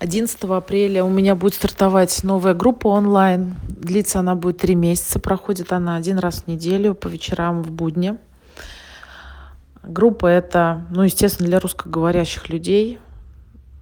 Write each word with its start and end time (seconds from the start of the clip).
11 0.00 0.42
апреля 0.44 1.04
у 1.04 1.10
меня 1.10 1.34
будет 1.34 1.54
стартовать 1.54 2.24
новая 2.24 2.54
группа 2.54 2.88
онлайн. 2.88 3.56
Длится 3.68 4.20
она 4.20 4.34
будет 4.34 4.56
три 4.56 4.74
месяца, 4.74 5.20
проходит 5.20 5.74
она 5.74 5.96
один 5.96 6.18
раз 6.18 6.42
в 6.42 6.46
неделю 6.46 6.94
по 6.94 7.06
вечерам 7.06 7.62
в 7.62 7.70
будни. 7.70 8.16
Группа 9.82 10.26
это, 10.26 10.86
ну, 10.90 11.02
естественно, 11.02 11.50
для 11.50 11.60
русскоговорящих 11.60 12.48
людей. 12.48 12.98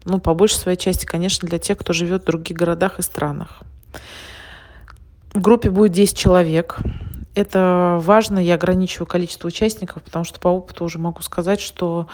Ну, 0.05 0.19
по 0.19 0.35
большей 0.35 0.57
своей 0.57 0.77
части, 0.77 1.07
конечно, 1.07 1.47
для 1.47 1.61
тех, 1.61 1.79
кто 1.79 1.93
живет 1.93 2.23
в 2.23 2.27
других 2.27 2.57
городах 2.57 2.99
и 2.99 3.03
странах. 3.03 3.61
В 5.33 5.41
группе 5.41 5.71
будет 5.71 5.93
10 5.93 6.19
человек. 6.19 6.79
Это 7.37 8.01
важно, 8.03 8.41
я 8.41 8.55
ограничиваю 8.55 9.07
количество 9.07 9.47
участников, 9.47 10.03
потому 10.03 10.25
что 10.25 10.41
по 10.41 10.49
опыту 10.49 10.85
уже 10.85 10.99
могу 10.99 11.23
сказать, 11.23 11.61
что 11.61 12.09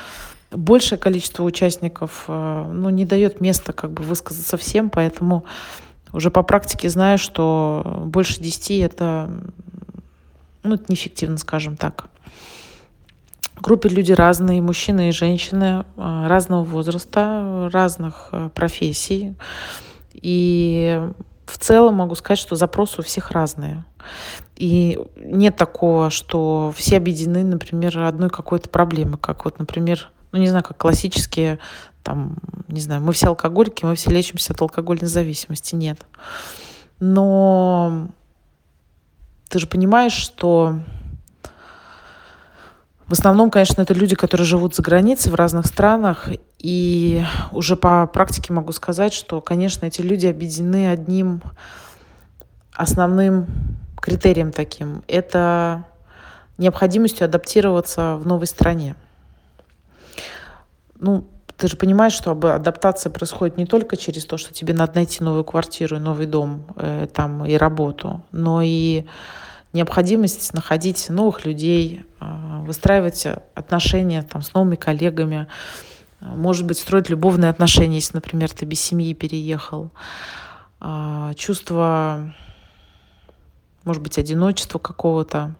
большее 0.54 0.98
количество 0.98 1.42
участников 1.42 2.24
э, 2.28 2.70
ну, 2.72 2.90
не 2.90 3.04
дает 3.04 3.40
места 3.40 3.72
как 3.72 3.92
бы 3.92 4.02
высказаться 4.02 4.56
всем, 4.56 4.90
поэтому 4.90 5.44
уже 6.12 6.30
по 6.30 6.42
практике 6.42 6.88
знаю, 6.88 7.18
что 7.18 8.02
больше 8.06 8.40
10 8.40 8.70
это, 8.82 9.30
ну, 10.62 10.74
это 10.74 10.84
неэффективно, 10.88 11.38
скажем 11.38 11.76
так. 11.76 12.08
В 13.56 13.62
группе 13.62 13.88
люди 13.88 14.12
разные, 14.12 14.60
мужчины 14.60 15.08
и 15.08 15.12
женщины, 15.12 15.84
э, 15.96 16.26
разного 16.26 16.64
возраста, 16.64 17.70
разных 17.72 18.28
э, 18.32 18.50
профессий. 18.54 19.34
И 20.12 21.00
в 21.46 21.58
целом 21.58 21.96
могу 21.96 22.14
сказать, 22.14 22.38
что 22.38 22.56
запросы 22.56 23.00
у 23.00 23.04
всех 23.04 23.30
разные. 23.30 23.84
И 24.56 25.00
нет 25.16 25.56
такого, 25.56 26.10
что 26.10 26.72
все 26.76 26.96
объединены, 26.96 27.44
например, 27.44 27.98
одной 28.00 28.30
какой-то 28.30 28.68
проблемой, 28.68 29.18
как 29.18 29.44
вот, 29.44 29.58
например, 29.58 30.10
ну, 30.34 30.40
не 30.40 30.48
знаю, 30.48 30.64
как 30.64 30.76
классические, 30.76 31.60
там, 32.02 32.38
не 32.66 32.80
знаю, 32.80 33.00
мы 33.02 33.12
все 33.12 33.28
алкоголики, 33.28 33.84
мы 33.84 33.94
все 33.94 34.10
лечимся 34.10 34.52
от 34.52 34.60
алкогольной 34.60 35.06
зависимости. 35.06 35.76
Нет. 35.76 36.04
Но 36.98 38.08
ты 39.48 39.60
же 39.60 39.68
понимаешь, 39.68 40.12
что 40.12 40.80
в 43.06 43.12
основном, 43.12 43.48
конечно, 43.48 43.80
это 43.80 43.94
люди, 43.94 44.16
которые 44.16 44.44
живут 44.44 44.74
за 44.74 44.82
границей 44.82 45.30
в 45.30 45.36
разных 45.36 45.66
странах. 45.66 46.28
И 46.58 47.24
уже 47.52 47.76
по 47.76 48.04
практике 48.08 48.52
могу 48.52 48.72
сказать, 48.72 49.14
что, 49.14 49.40
конечно, 49.40 49.86
эти 49.86 50.00
люди 50.00 50.26
объединены 50.26 50.90
одним 50.90 51.42
основным 52.72 53.46
критерием 54.00 54.50
таким. 54.50 55.04
Это 55.06 55.84
необходимостью 56.58 57.24
адаптироваться 57.24 58.16
в 58.16 58.26
новой 58.26 58.48
стране 58.48 58.96
ну, 61.04 61.28
ты 61.56 61.68
же 61.68 61.76
понимаешь, 61.76 62.14
что 62.14 62.32
адаптация 62.32 63.10
происходит 63.10 63.58
не 63.58 63.66
только 63.66 63.96
через 63.96 64.24
то, 64.24 64.38
что 64.38 64.52
тебе 64.54 64.72
надо 64.72 64.94
найти 64.94 65.22
новую 65.22 65.44
квартиру, 65.44 65.98
новый 65.98 66.26
дом 66.26 66.64
э, 66.76 67.06
там, 67.12 67.44
и 67.44 67.54
работу, 67.54 68.24
но 68.32 68.62
и 68.62 69.04
необходимость 69.74 70.54
находить 70.54 71.10
новых 71.10 71.44
людей, 71.44 72.06
э, 72.20 72.24
выстраивать 72.62 73.26
отношения 73.54 74.22
там, 74.22 74.40
с 74.42 74.54
новыми 74.54 74.76
коллегами, 74.76 75.46
может 76.20 76.64
быть, 76.64 76.78
строить 76.78 77.10
любовные 77.10 77.50
отношения, 77.50 77.96
если, 77.96 78.16
например, 78.16 78.50
ты 78.50 78.64
без 78.64 78.80
семьи 78.80 79.12
переехал. 79.12 79.90
Э, 80.80 81.32
чувство, 81.36 82.34
может 83.84 84.02
быть, 84.02 84.18
одиночества 84.18 84.78
какого-то, 84.78 85.54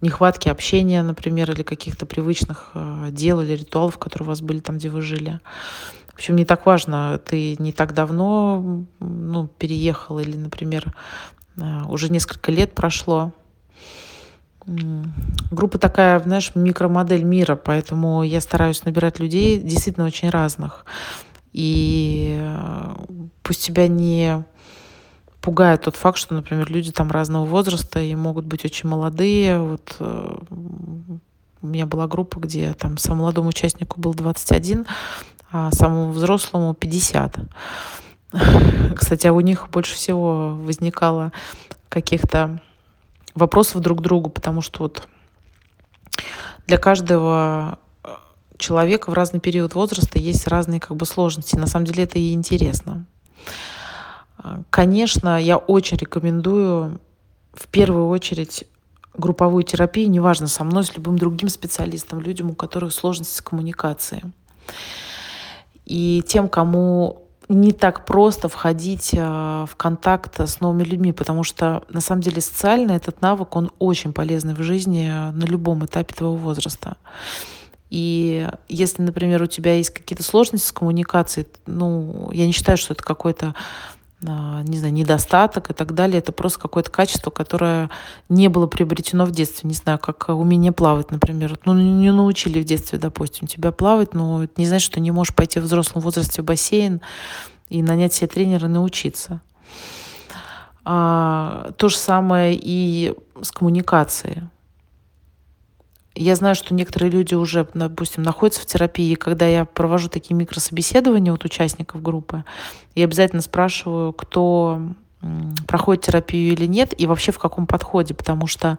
нехватки 0.00 0.48
общения, 0.48 1.02
например, 1.02 1.50
или 1.50 1.62
каких-то 1.62 2.06
привычных 2.06 2.70
э, 2.74 3.08
дел 3.10 3.40
или 3.40 3.52
ритуалов, 3.52 3.98
которые 3.98 4.26
у 4.26 4.28
вас 4.30 4.40
были 4.40 4.60
там, 4.60 4.78
где 4.78 4.90
вы 4.90 5.02
жили. 5.02 5.40
В 6.08 6.14
общем, 6.14 6.36
не 6.36 6.44
так 6.44 6.66
важно, 6.66 7.20
ты 7.24 7.56
не 7.58 7.72
так 7.72 7.92
давно 7.92 8.84
ну, 9.00 9.48
переехал 9.48 10.18
или, 10.18 10.36
например, 10.36 10.94
э, 11.56 11.82
уже 11.88 12.10
несколько 12.10 12.50
лет 12.52 12.74
прошло. 12.74 13.32
Группа 15.50 15.78
такая, 15.78 16.18
знаешь, 16.20 16.52
микромодель 16.54 17.22
мира, 17.22 17.54
поэтому 17.54 18.24
я 18.24 18.40
стараюсь 18.40 18.84
набирать 18.84 19.20
людей 19.20 19.58
действительно 19.60 20.06
очень 20.06 20.28
разных. 20.28 20.84
И 21.52 22.36
э, 22.38 22.94
пусть 23.42 23.64
тебя 23.64 23.86
не 23.86 24.44
пугает 25.46 25.82
тот 25.82 25.94
факт, 25.94 26.18
что, 26.18 26.34
например, 26.34 26.68
люди 26.68 26.90
там 26.90 27.08
разного 27.08 27.44
возраста 27.44 28.00
и 28.00 28.16
могут 28.16 28.46
быть 28.46 28.64
очень 28.64 28.88
молодые. 28.88 29.60
Вот 29.60 29.94
э, 30.00 30.38
у 30.50 31.66
меня 31.68 31.86
была 31.86 32.08
группа, 32.08 32.40
где 32.40 32.74
там 32.74 32.98
самому 32.98 33.22
молодому 33.22 33.50
участнику 33.50 34.00
был 34.00 34.12
21, 34.12 34.86
а 35.52 35.70
самому 35.70 36.10
взрослому 36.10 36.74
50. 36.74 37.38
Кстати, 38.96 39.28
а 39.28 39.32
у 39.32 39.38
них 39.38 39.68
больше 39.70 39.94
всего 39.94 40.56
возникало 40.56 41.30
каких-то 41.88 42.60
вопросов 43.36 43.80
друг 43.82 44.00
к 44.00 44.02
другу, 44.02 44.30
потому 44.30 44.62
что 44.62 44.80
вот 44.80 45.06
для 46.66 46.78
каждого 46.78 47.78
человека 48.58 49.10
в 49.10 49.14
разный 49.14 49.38
период 49.38 49.76
возраста 49.76 50.18
есть 50.18 50.48
разные 50.48 50.80
как 50.80 50.96
бы 50.96 51.06
сложности. 51.06 51.54
На 51.54 51.68
самом 51.68 51.86
деле 51.86 52.02
это 52.02 52.18
и 52.18 52.32
интересно. 52.32 53.06
Конечно, 54.70 55.40
я 55.40 55.56
очень 55.56 55.96
рекомендую 55.96 57.00
в 57.52 57.68
первую 57.68 58.08
очередь 58.08 58.64
групповую 59.16 59.64
терапию, 59.64 60.10
неважно, 60.10 60.46
со 60.46 60.62
мной, 60.64 60.84
с 60.84 60.94
любым 60.94 61.18
другим 61.18 61.48
специалистом, 61.48 62.20
людям, 62.20 62.50
у 62.50 62.54
которых 62.54 62.92
сложности 62.92 63.36
с 63.36 63.40
коммуникацией. 63.40 64.22
И 65.86 66.22
тем, 66.26 66.48
кому 66.48 67.22
не 67.48 67.72
так 67.72 68.04
просто 68.04 68.48
входить 68.48 69.14
а, 69.16 69.66
в 69.66 69.76
контакт 69.76 70.40
с 70.40 70.60
новыми 70.60 70.82
людьми, 70.82 71.12
потому 71.12 71.44
что 71.44 71.84
на 71.88 72.00
самом 72.00 72.22
деле 72.22 72.40
социально 72.40 72.92
этот 72.92 73.22
навык, 73.22 73.54
он 73.54 73.70
очень 73.78 74.12
полезный 74.12 74.54
в 74.54 74.62
жизни 74.62 75.08
на 75.08 75.44
любом 75.44 75.84
этапе 75.84 76.12
твоего 76.12 76.36
возраста. 76.36 76.96
И 77.88 78.48
если, 78.68 79.02
например, 79.02 79.42
у 79.42 79.46
тебя 79.46 79.74
есть 79.76 79.90
какие-то 79.90 80.24
сложности 80.24 80.66
с 80.66 80.72
коммуникацией, 80.72 81.46
ну, 81.66 82.30
я 82.32 82.46
не 82.46 82.52
считаю, 82.52 82.78
что 82.78 82.94
это 82.94 83.04
какой-то 83.04 83.54
а, 83.54 83.95
не 84.22 84.78
знаю, 84.78 84.94
недостаток 84.94 85.70
и 85.70 85.74
так 85.74 85.94
далее. 85.94 86.18
Это 86.18 86.32
просто 86.32 86.58
какое-то 86.58 86.90
качество, 86.90 87.30
которое 87.30 87.90
не 88.28 88.48
было 88.48 88.66
приобретено 88.66 89.26
в 89.26 89.30
детстве. 89.30 89.68
Не 89.68 89.74
знаю, 89.74 89.98
как 89.98 90.28
умение 90.30 90.72
плавать, 90.72 91.10
например. 91.10 91.58
Ну, 91.64 91.74
не 91.74 92.10
научили 92.10 92.60
в 92.60 92.64
детстве, 92.64 92.98
допустим, 92.98 93.46
тебя 93.46 93.72
плавать, 93.72 94.14
но 94.14 94.44
это 94.44 94.54
не 94.56 94.66
значит, 94.66 94.86
что 94.86 95.00
не 95.00 95.10
можешь 95.10 95.34
пойти 95.34 95.60
в 95.60 95.64
взрослом 95.64 96.02
возрасте 96.02 96.42
в 96.42 96.44
бассейн 96.44 97.02
и 97.68 97.82
нанять 97.82 98.14
себе 98.14 98.28
тренера 98.28 98.68
научиться. 98.68 99.42
А, 100.84 101.72
то 101.76 101.88
же 101.88 101.96
самое 101.96 102.58
и 102.60 103.14
с 103.42 103.50
коммуникацией. 103.50 104.44
Я 106.18 106.34
знаю, 106.34 106.54
что 106.54 106.72
некоторые 106.72 107.10
люди 107.10 107.34
уже, 107.34 107.68
допустим, 107.74 108.22
находятся 108.22 108.62
в 108.62 108.66
терапии, 108.66 109.12
и 109.12 109.16
когда 109.16 109.46
я 109.46 109.66
провожу 109.66 110.08
такие 110.08 110.34
микрособеседования 110.34 111.32
от 111.32 111.44
участников 111.44 112.02
группы, 112.02 112.44
я 112.94 113.04
обязательно 113.04 113.42
спрашиваю, 113.42 114.14
кто 114.14 114.80
проходит 115.68 116.04
терапию 116.04 116.54
или 116.54 116.64
нет, 116.64 116.94
и 116.98 117.06
вообще 117.06 117.32
в 117.32 117.38
каком 117.38 117.66
подходе, 117.66 118.14
потому 118.14 118.46
что 118.46 118.78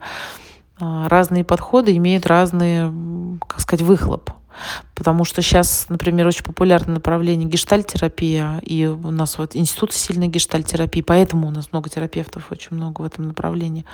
а, 0.80 1.08
разные 1.10 1.44
подходы 1.44 1.96
имеют 1.98 2.26
разный, 2.26 2.92
как 3.48 3.60
сказать, 3.60 3.86
выхлоп. 3.86 4.32
Потому 4.96 5.24
что 5.24 5.44
сейчас, 5.44 5.86
например, 5.90 6.26
очень 6.26 6.44
популярное 6.44 6.96
направление 6.96 7.48
гештальтерапия, 7.48 8.60
и 8.64 8.88
у 8.88 9.12
нас 9.12 9.38
вот 9.38 9.56
институт 9.56 9.94
сильной 9.94 10.28
гештальтерапии, 10.28 11.02
поэтому 11.02 11.48
у 11.48 11.52
нас 11.52 11.72
много 11.72 11.90
терапевтов, 11.92 12.52
очень 12.52 12.76
много 12.76 13.02
в 13.02 13.06
этом 13.06 13.28
направлении 13.28 13.86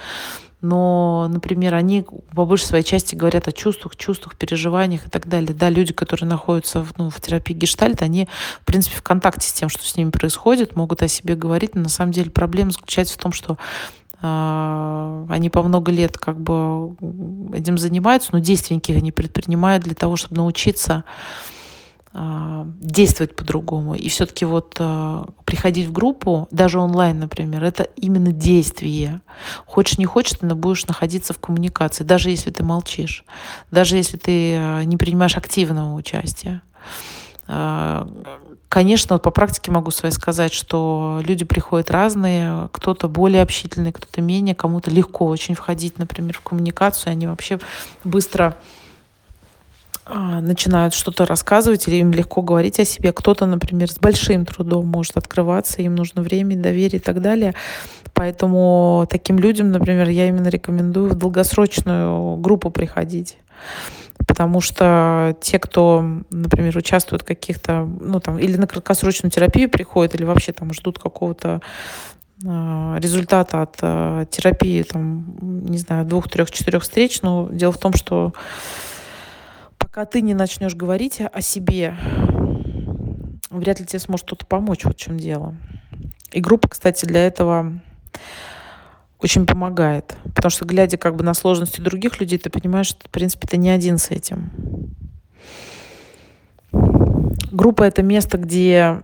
но, 0.63 1.27
например, 1.29 1.75
они 1.75 2.05
по 2.33 2.45
большей 2.45 2.65
своей 2.65 2.85
части 2.85 3.15
говорят 3.15 3.49
о 3.49 3.51
чувствах, 3.51 3.97
чувствах, 3.97 4.37
переживаниях 4.37 5.05
и 5.05 5.09
так 5.09 5.27
далее. 5.27 5.53
Да, 5.53 5.69
люди, 5.69 5.91
которые 5.91 6.27
находятся 6.29 6.81
в, 6.81 6.97
ну, 6.97 7.09
в 7.09 7.19
терапии 7.19 7.53
гештальт, 7.53 8.01
они, 8.01 8.29
в 8.61 8.65
принципе, 8.65 8.95
в 8.95 9.03
контакте 9.03 9.45
с 9.45 9.51
тем, 9.51 9.67
что 9.67 9.85
с 9.85 9.97
ними 9.97 10.09
происходит, 10.09 10.77
могут 10.77 11.03
о 11.03 11.09
себе 11.09 11.35
говорить, 11.35 11.75
но 11.75 11.81
на 11.81 11.89
самом 11.89 12.13
деле 12.13 12.31
проблема 12.31 12.71
заключается 12.71 13.15
в 13.15 13.17
том, 13.17 13.33
что 13.33 13.57
э, 14.21 15.25
они 15.29 15.49
по 15.49 15.61
много 15.63 15.91
лет 15.91 16.17
как 16.17 16.39
бы 16.39 16.95
этим 17.53 17.77
занимаются, 17.77 18.29
но 18.31 18.39
действий 18.39 18.77
никаких 18.77 19.03
не 19.03 19.11
предпринимают 19.11 19.83
для 19.83 19.95
того, 19.95 20.15
чтобы 20.15 20.37
научиться 20.37 21.03
а, 21.03 21.52
действовать 22.13 23.35
по-другому. 23.35 23.95
И 23.95 24.07
все-таки 24.07 24.45
вот 24.45 24.75
а, 24.79 25.25
приходить 25.45 25.87
в 25.87 25.91
группу, 25.91 26.47
даже 26.51 26.79
онлайн, 26.79 27.19
например, 27.19 27.63
это 27.63 27.83
именно 27.95 28.31
действие. 28.31 29.21
Хочешь, 29.65 29.97
не 29.97 30.05
хочешь, 30.05 30.37
ты 30.39 30.45
будешь 30.53 30.85
находиться 30.85 31.33
в 31.33 31.39
коммуникации, 31.39 32.03
даже 32.03 32.29
если 32.29 32.51
ты 32.51 32.63
молчишь, 32.63 33.25
даже 33.71 33.97
если 33.97 34.17
ты 34.17 34.55
а, 34.55 34.83
не 34.83 34.97
принимаешь 34.97 35.37
активного 35.37 35.95
участия. 35.95 36.61
Конечно, 38.69 39.15
вот 39.15 39.21
по 39.21 39.29
практике 39.31 39.69
могу 39.69 39.91
своей 39.91 40.13
сказать, 40.13 40.53
что 40.53 41.21
люди 41.25 41.43
приходят 41.43 41.91
разные, 41.91 42.69
кто-то 42.71 43.09
более 43.09 43.41
общительный, 43.41 43.91
кто-то 43.91 44.21
менее, 44.21 44.55
кому-то 44.55 44.89
легко 44.89 45.27
очень 45.27 45.53
входить, 45.53 45.99
например, 45.99 46.37
в 46.37 46.41
коммуникацию, 46.41 47.11
они 47.11 47.27
вообще 47.27 47.59
быстро 48.03 48.55
а, 48.55 48.82
начинают 50.05 50.93
что-то 50.93 51.25
рассказывать 51.25 51.87
или 51.87 51.95
им 51.95 52.11
легко 52.11 52.41
говорить 52.41 52.79
о 52.79 52.85
себе. 52.85 53.13
Кто-то, 53.13 53.45
например, 53.45 53.89
с 53.89 53.97
большим 53.97 54.45
трудом 54.45 54.87
может 54.87 55.17
открываться, 55.17 55.81
им 55.81 55.95
нужно 55.95 56.21
время, 56.21 56.57
доверие 56.57 56.99
и 56.99 57.03
так 57.03 57.21
далее. 57.21 57.53
Поэтому 58.13 59.07
таким 59.09 59.39
людям, 59.39 59.71
например, 59.71 60.09
я 60.09 60.27
именно 60.27 60.47
рекомендую 60.47 61.11
в 61.11 61.15
долгосрочную 61.15 62.37
группу 62.37 62.69
приходить. 62.69 63.37
Потому 64.27 64.61
что 64.61 65.35
те, 65.41 65.59
кто, 65.59 66.05
например, 66.29 66.77
участвуют 66.77 67.23
в 67.23 67.25
каких-то, 67.25 67.85
ну 67.99 68.19
там, 68.19 68.37
или 68.39 68.55
на 68.57 68.67
краткосрочную 68.67 69.31
терапию 69.31 69.69
приходят, 69.69 70.15
или 70.15 70.23
вообще 70.23 70.53
там 70.53 70.73
ждут 70.73 70.99
какого-то 70.99 71.61
а, 72.45 72.97
результата 72.99 73.61
от 73.63 73.77
а, 73.81 74.25
терапии, 74.25 74.83
там, 74.83 75.25
не 75.41 75.77
знаю, 75.77 76.05
двух, 76.05 76.29
трех, 76.29 76.51
четырех 76.51 76.83
встреч. 76.83 77.21
Но 77.21 77.49
дело 77.51 77.71
в 77.71 77.77
том, 77.77 77.93
что 77.93 78.33
пока 79.93 80.07
ты 80.07 80.21
не 80.21 80.33
начнешь 80.33 80.73
говорить 80.73 81.21
о 81.21 81.41
себе, 81.41 81.95
вряд 83.51 83.79
ли 83.79 83.85
тебе 83.85 83.99
сможет 83.99 84.25
кто-то 84.25 84.43
помочь, 84.43 84.85
вот 84.85 84.95
в 84.95 84.99
чем 84.99 85.19
дело. 85.19 85.55
И 86.31 86.41
группа, 86.41 86.67
кстати, 86.67 87.05
для 87.05 87.27
этого 87.27 87.79
очень 89.19 89.45
помогает. 89.45 90.15
Потому 90.33 90.49
что, 90.49 90.65
глядя 90.65 90.97
как 90.97 91.15
бы 91.15 91.23
на 91.23 91.35
сложности 91.35 91.79
других 91.79 92.19
людей, 92.19 92.39
ты 92.39 92.49
понимаешь, 92.49 92.87
что, 92.87 93.07
в 93.07 93.11
принципе, 93.11 93.47
ты 93.47 93.57
не 93.57 93.69
один 93.69 93.99
с 93.99 94.09
этим. 94.09 94.49
Группа— 96.71 97.83
это 97.83 98.01
место, 98.01 98.39
где 98.39 98.99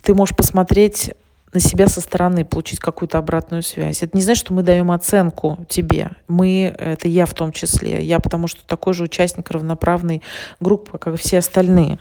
ты 0.00 0.14
можешь 0.14 0.34
посмотреть 0.34 1.12
на 1.54 1.60
себя 1.60 1.88
со 1.88 2.00
стороны, 2.00 2.44
получить 2.44 2.80
какую-то 2.80 3.18
обратную 3.18 3.62
связь. 3.62 4.02
Это 4.02 4.16
не 4.16 4.22
значит, 4.22 4.44
что 4.44 4.52
мы 4.52 4.62
даем 4.62 4.90
оценку 4.90 5.64
тебе. 5.68 6.10
Мы, 6.26 6.74
это 6.76 7.06
я 7.08 7.26
в 7.26 7.34
том 7.34 7.52
числе. 7.52 8.04
Я 8.04 8.18
потому 8.18 8.48
что 8.48 8.60
такой 8.66 8.92
же 8.92 9.04
участник 9.04 9.50
равноправной 9.50 10.20
группы, 10.58 10.98
как 10.98 11.14
и 11.14 11.16
все 11.16 11.38
остальные. 11.38 11.98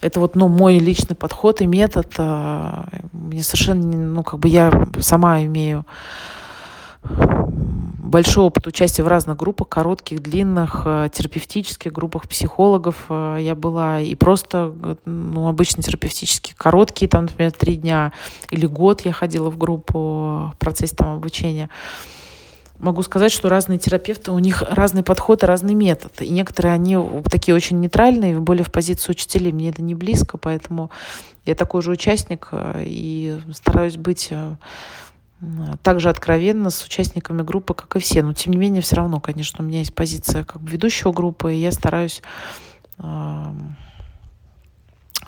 Это 0.00 0.20
вот 0.20 0.36
ну, 0.36 0.48
мой 0.48 0.78
личный 0.78 1.14
подход 1.14 1.60
и 1.60 1.66
метод. 1.66 2.12
А, 2.16 2.86
мне 3.12 3.42
совершенно, 3.42 3.84
ну, 3.84 4.22
как 4.22 4.40
бы 4.40 4.48
я 4.48 4.88
сама 5.00 5.42
имею 5.42 5.84
большой 8.04 8.44
опыт 8.44 8.66
участия 8.66 9.02
в 9.02 9.08
разных 9.08 9.36
группах, 9.36 9.68
коротких, 9.68 10.22
длинных, 10.22 10.82
э, 10.84 11.08
терапевтических 11.12 11.92
группах 11.92 12.28
психологов. 12.28 13.06
Э, 13.08 13.38
я 13.40 13.54
была 13.54 14.00
и 14.00 14.14
просто, 14.14 14.74
ну, 15.04 15.48
обычно 15.48 15.82
терапевтические, 15.82 16.54
короткие, 16.56 17.08
там, 17.08 17.22
например, 17.22 17.52
три 17.52 17.76
дня 17.76 18.12
или 18.50 18.66
год 18.66 19.00
я 19.02 19.12
ходила 19.12 19.50
в 19.50 19.58
группу 19.58 20.52
в 20.54 20.56
процессе 20.58 20.94
там 20.94 21.16
обучения. 21.16 21.70
Могу 22.78 23.02
сказать, 23.02 23.32
что 23.32 23.48
разные 23.48 23.78
терапевты, 23.78 24.32
у 24.32 24.38
них 24.38 24.62
разный 24.68 25.02
подход 25.02 25.42
и 25.42 25.46
разный 25.46 25.74
метод. 25.74 26.20
И 26.20 26.28
некоторые, 26.28 26.74
они 26.74 26.98
такие 27.30 27.54
очень 27.54 27.80
нейтральные, 27.80 28.40
более 28.40 28.64
в 28.64 28.72
позиции 28.72 29.12
учителей. 29.12 29.52
Мне 29.52 29.70
это 29.70 29.80
не 29.80 29.94
близко, 29.94 30.36
поэтому 30.36 30.90
я 31.46 31.54
такой 31.54 31.82
же 31.82 31.92
участник 31.92 32.48
э, 32.52 32.82
и 32.84 33.38
стараюсь 33.54 33.96
быть 33.96 34.30
также 35.82 36.08
откровенно 36.08 36.70
с 36.70 36.84
участниками 36.84 37.42
группы, 37.42 37.74
как 37.74 37.96
и 37.96 37.98
все. 37.98 38.22
Но 38.22 38.32
тем 38.32 38.52
не 38.52 38.58
менее, 38.58 38.82
все 38.82 38.96
равно, 38.96 39.20
конечно, 39.20 39.64
у 39.64 39.66
меня 39.66 39.80
есть 39.80 39.94
позиция 39.94 40.44
как 40.44 40.62
ведущего 40.62 41.12
группы, 41.12 41.54
и 41.54 41.58
я 41.58 41.72
стараюсь 41.72 42.22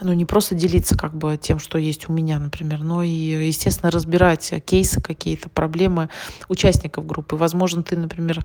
ну, 0.01 0.13
не 0.13 0.25
просто 0.25 0.55
делиться 0.55 0.97
как 0.97 1.15
бы 1.17 1.37
тем, 1.37 1.59
что 1.59 1.79
есть 1.79 2.09
у 2.09 2.13
меня, 2.13 2.39
например, 2.39 2.81
но 2.81 3.03
и, 3.03 3.11
естественно, 3.11 3.91
разбирать 3.91 4.53
кейсы 4.65 5.01
какие-то, 5.01 5.49
проблемы 5.49 6.11
участников 6.49 7.07
группы. 7.07 7.37
Возможно, 7.37 7.83
ты, 7.83 7.97
например, 7.97 8.45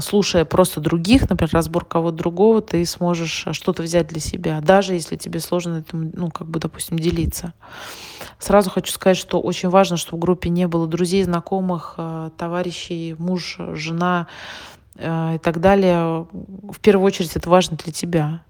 слушая 0.00 0.44
просто 0.44 0.80
других, 0.80 1.28
например, 1.28 1.50
разбор 1.52 1.84
кого-то 1.84 2.16
другого, 2.16 2.62
ты 2.62 2.84
сможешь 2.86 3.44
а, 3.46 3.52
что-то 3.52 3.82
взять 3.82 4.06
для 4.06 4.20
себя, 4.20 4.60
даже 4.60 4.94
если 4.94 5.16
тебе 5.16 5.40
сложно 5.40 5.78
этим, 5.78 6.12
ну, 6.14 6.30
как 6.30 6.46
бы, 6.46 6.60
допустим, 6.60 6.98
делиться. 6.98 7.52
Сразу 8.38 8.70
хочу 8.70 8.92
сказать, 8.92 9.16
что 9.16 9.40
очень 9.40 9.68
важно, 9.68 9.96
чтобы 9.96 10.18
в 10.18 10.20
группе 10.20 10.48
не 10.48 10.68
было 10.68 10.86
друзей, 10.86 11.24
знакомых, 11.24 11.94
а, 11.96 12.30
товарищей, 12.36 13.16
муж, 13.18 13.58
жена 13.74 14.28
и 14.96 15.38
так 15.42 15.60
далее. 15.60 16.26
В 16.32 16.78
первую 16.82 17.06
очередь 17.06 17.34
это 17.34 17.48
важно 17.48 17.76
для 17.78 17.90
тебя, 17.90 18.42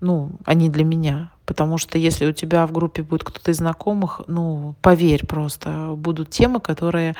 ну, 0.00 0.32
а 0.44 0.54
не 0.54 0.68
для 0.68 0.84
меня. 0.84 1.32
Потому 1.46 1.78
что 1.78 1.98
если 1.98 2.26
у 2.26 2.32
тебя 2.32 2.66
в 2.66 2.72
группе 2.72 3.02
будет 3.02 3.24
кто-то 3.24 3.50
из 3.50 3.56
знакомых, 3.56 4.22
ну, 4.28 4.76
поверь 4.82 5.26
просто, 5.26 5.94
будут 5.96 6.30
темы, 6.30 6.60
которые 6.60 7.16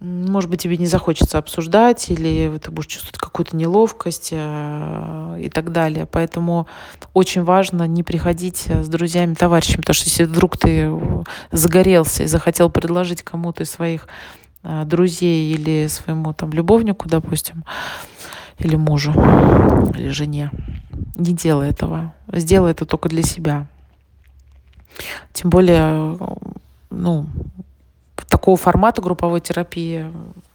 может 0.00 0.50
быть, 0.50 0.62
тебе 0.62 0.76
не 0.76 0.86
захочется 0.86 1.38
обсуждать, 1.38 2.10
или 2.10 2.58
ты 2.58 2.70
будешь 2.70 2.88
чувствовать 2.88 3.18
какую-то 3.18 3.56
неловкость 3.56 4.28
э, 4.32 5.38
и 5.40 5.48
так 5.48 5.72
далее. 5.72 6.06
Поэтому 6.06 6.66
очень 7.14 7.44
важно 7.44 7.86
не 7.86 8.02
приходить 8.02 8.66
с 8.68 8.88
друзьями, 8.88 9.34
товарищами, 9.34 9.80
потому 9.80 9.94
что 9.94 10.08
если 10.08 10.24
вдруг 10.24 10.58
ты 10.58 10.90
загорелся 11.50 12.24
и 12.24 12.26
захотел 12.26 12.68
предложить 12.68 13.22
кому-то 13.22 13.62
из 13.62 13.70
своих 13.70 14.06
э, 14.62 14.84
друзей 14.84 15.52
или 15.52 15.86
своему 15.86 16.34
там 16.34 16.52
любовнику, 16.52 17.08
допустим, 17.08 17.64
или 18.58 18.76
мужу, 18.76 19.12
или 19.96 20.08
жене, 20.08 20.50
не 21.16 21.32
делай 21.32 21.70
этого. 21.70 22.14
Сделай 22.32 22.72
это 22.72 22.84
только 22.84 23.08
для 23.08 23.22
себя. 23.22 23.66
Тем 25.32 25.50
более, 25.50 26.18
ну, 26.90 27.26
такого 28.46 28.56
формата 28.56 29.02
групповой 29.02 29.40
терапии 29.40 30.06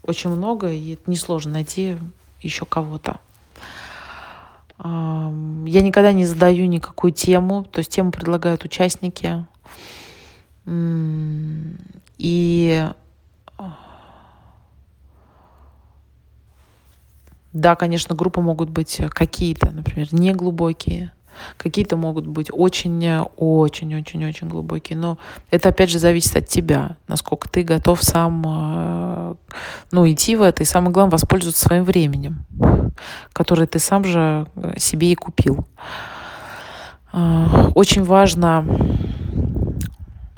очень 0.03 0.29
много, 0.29 0.71
и 0.71 0.93
это 0.93 1.11
несложно 1.11 1.51
найти 1.51 1.97
еще 2.39 2.65
кого-то. 2.65 3.19
Я 4.79 5.81
никогда 5.81 6.13
не 6.13 6.25
задаю 6.25 6.67
никакую 6.67 7.11
тему, 7.11 7.65
то 7.65 7.79
есть 7.79 7.91
тему 7.91 8.13
предлагают 8.13 8.63
участники. 8.63 9.45
И 12.17 12.89
да, 17.51 17.75
конечно, 17.75 18.15
группы 18.15 18.39
могут 18.39 18.69
быть 18.69 19.01
какие-то, 19.09 19.69
например, 19.69 20.07
неглубокие, 20.13 21.11
Какие-то 21.57 21.97
могут 21.97 22.27
быть 22.27 22.47
очень-очень-очень-очень 22.51 24.47
глубокие, 24.47 24.97
но 24.97 25.17
это 25.49 25.69
опять 25.69 25.89
же 25.89 25.99
зависит 25.99 26.35
от 26.35 26.47
тебя, 26.47 26.97
насколько 27.07 27.49
ты 27.49 27.63
готов 27.63 28.03
сам 28.03 28.43
э, 28.45 29.35
ну, 29.91 30.11
идти 30.11 30.35
в 30.35 30.41
это 30.41 30.63
и 30.63 30.65
самое 30.65 30.91
главное 30.91 31.13
воспользоваться 31.13 31.65
своим 31.65 31.83
временем, 31.83 32.45
которое 33.33 33.67
ты 33.67 33.79
сам 33.79 34.03
же 34.03 34.47
себе 34.77 35.11
и 35.11 35.15
купил. 35.15 35.65
Э, 37.13 37.71
очень 37.75 38.03
важно 38.03 38.65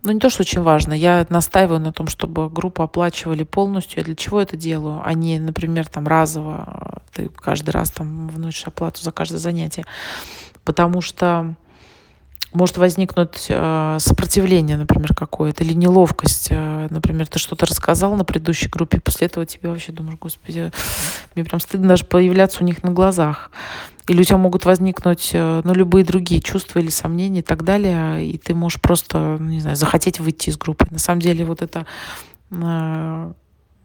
ну, 0.04 0.12
не 0.12 0.20
то, 0.20 0.30
что 0.30 0.42
очень 0.42 0.62
важно. 0.62 0.94
Я 0.94 1.26
настаиваю 1.30 1.80
на 1.80 1.94
том, 1.94 2.08
чтобы 2.08 2.50
группу 2.50 2.84
оплачивали 2.84 3.44
полностью. 3.44 4.00
Я 4.00 4.04
для 4.04 4.16
чего 4.16 4.42
это 4.42 4.58
делаю? 4.58 5.02
А 5.04 5.14
не, 5.14 5.40
например, 5.40 5.88
там 5.88 6.08
разово. 6.08 7.02
Ты 7.14 7.30
каждый 7.30 7.70
раз 7.70 7.90
там 7.90 8.28
вносишь 8.28 8.68
оплату 8.68 9.02
за 9.02 9.14
каждое 9.14 9.38
занятие 9.38 9.86
потому 10.64 11.02
что 11.02 11.56
может 12.54 12.78
возникнуть 12.78 13.48
э, 13.50 13.98
сопротивление, 14.00 14.78
например, 14.78 15.14
какое-то, 15.16 15.64
или 15.64 15.74
неловкость. 15.74 16.48
Э, 16.52 16.88
например, 16.90 17.28
ты 17.28 17.40
что-то 17.40 17.66
рассказал 17.66 18.16
на 18.16 18.24
предыдущей 18.24 18.68
группе, 18.68 19.00
после 19.00 19.28
этого 19.28 19.46
тебе 19.46 19.70
вообще 19.70 19.92
думаешь, 19.92 20.20
господи, 20.20 20.72
мне 21.36 21.46
прям 21.46 21.60
стыдно 21.60 21.90
даже 21.90 22.06
появляться 22.06 22.64
у 22.64 22.66
них 22.66 22.84
на 22.84 22.92
глазах. 22.92 23.52
Или 24.08 24.22
у 24.22 24.24
тебя 24.24 24.38
могут 24.38 24.66
возникнуть 24.66 25.32
э, 25.34 25.62
ну, 25.64 25.74
любые 25.74 26.06
другие 26.06 26.42
чувства 26.42 26.80
или 26.80 26.90
сомнения 26.90 27.40
и 27.40 27.44
так 27.44 27.64
далее, 27.64 28.26
и 28.26 28.38
ты 28.38 28.54
можешь 28.54 28.82
просто, 28.82 29.38
ну, 29.40 29.50
не 29.50 29.62
знаю, 29.62 29.76
захотеть 29.76 30.20
выйти 30.20 30.50
из 30.50 30.58
группы. 30.58 30.86
На 30.92 31.00
самом 31.00 31.22
деле 31.22 31.46
вот 31.46 31.62
это 31.62 31.86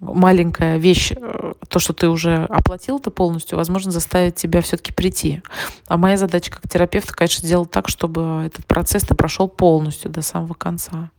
маленькая 0.00 0.78
вещь, 0.78 1.12
э, 1.16 1.52
то, 1.68 1.78
что 1.78 1.92
ты 1.92 2.08
уже 2.08 2.44
оплатил 2.44 2.98
ты 2.98 3.10
полностью, 3.10 3.58
возможно, 3.58 3.90
заставит 3.90 4.36
тебя 4.36 4.62
все-таки 4.62 4.92
прийти. 4.92 5.42
А 5.86 5.96
моя 5.96 6.16
задача 6.16 6.50
как 6.50 6.68
терапевта, 6.68 7.14
конечно, 7.14 7.46
сделать 7.46 7.70
так, 7.70 7.88
чтобы 7.88 8.44
этот 8.46 8.66
процесс 8.66 9.02
ты 9.02 9.14
прошел 9.14 9.48
полностью 9.48 10.10
до 10.10 10.22
самого 10.22 10.54
конца. 10.54 11.10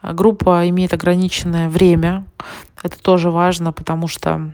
А 0.00 0.12
группа 0.12 0.68
имеет 0.68 0.92
ограниченное 0.92 1.68
время. 1.68 2.26
Это 2.82 3.00
тоже 3.00 3.30
важно, 3.30 3.72
потому 3.72 4.08
что 4.08 4.52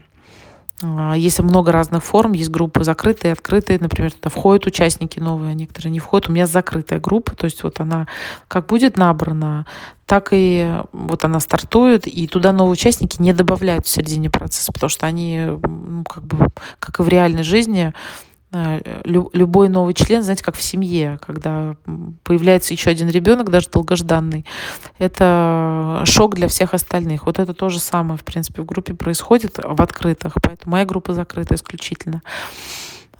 а, 0.81 1.13
есть 1.15 1.39
много 1.39 1.71
разных 1.71 2.03
форм, 2.03 2.33
есть 2.33 2.49
группы 2.49 2.83
закрытые, 2.83 3.33
открытые, 3.33 3.79
например, 3.79 4.11
туда 4.13 4.29
входят 4.29 4.65
участники 4.65 5.19
новые, 5.19 5.51
а 5.51 5.53
некоторые 5.53 5.91
не 5.91 5.99
входят. 5.99 6.29
У 6.29 6.31
меня 6.31 6.47
закрытая 6.47 6.99
группа, 6.99 7.35
то 7.35 7.45
есть 7.45 7.63
вот 7.63 7.79
она 7.79 8.07
как 8.47 8.67
будет 8.67 8.97
набрана, 8.97 9.65
так 10.05 10.29
и 10.31 10.81
вот 10.91 11.25
она 11.25 11.39
стартует, 11.39 12.07
и 12.07 12.27
туда 12.27 12.51
новые 12.53 12.73
участники 12.73 13.21
не 13.21 13.33
добавляют 13.33 13.85
в 13.85 13.89
середине 13.89 14.29
процесса, 14.29 14.71
потому 14.71 14.89
что 14.89 15.05
они, 15.05 15.39
ну, 15.39 16.03
как 16.03 16.23
бы, 16.23 16.47
как 16.79 16.99
и 16.99 17.03
в 17.03 17.09
реальной 17.09 17.43
жизни, 17.43 17.93
любой 18.51 19.69
новый 19.69 19.93
член, 19.93 20.23
знаете, 20.23 20.43
как 20.43 20.55
в 20.55 20.61
семье, 20.61 21.19
когда 21.25 21.75
появляется 22.23 22.73
еще 22.73 22.89
один 22.89 23.09
ребенок, 23.09 23.49
даже 23.49 23.69
долгожданный, 23.69 24.45
это 24.97 26.01
шок 26.05 26.35
для 26.35 26.47
всех 26.47 26.73
остальных. 26.73 27.27
Вот 27.27 27.37
это 27.37 27.53
то 27.53 27.69
же 27.69 27.79
самое, 27.79 28.17
в 28.17 28.23
принципе, 28.23 28.61
в 28.63 28.65
группе 28.65 28.93
происходит 28.93 29.59
в 29.63 29.81
открытых, 29.81 30.33
поэтому 30.41 30.71
моя 30.71 30.85
группа 30.85 31.13
закрыта 31.13 31.55
исключительно. 31.55 32.21